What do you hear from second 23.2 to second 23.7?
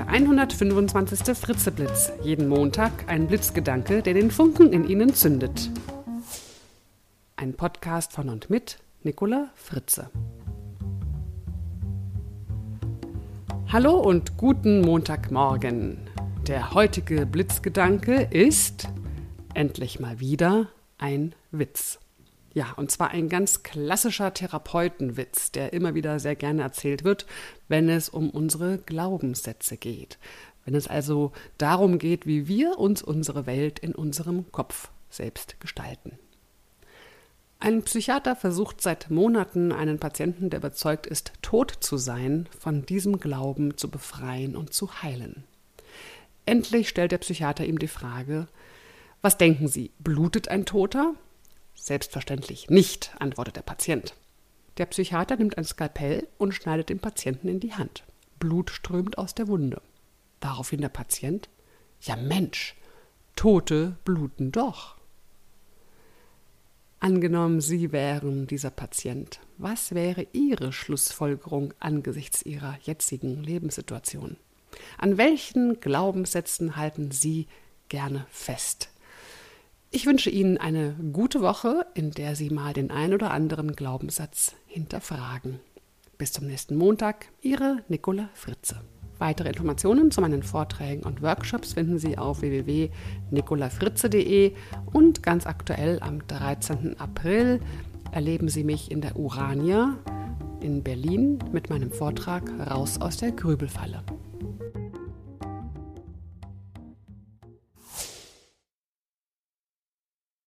ganz